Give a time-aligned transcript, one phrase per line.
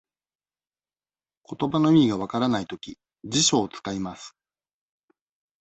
[1.43, 4.35] ことばの意味が分からないとき、辞書を使います。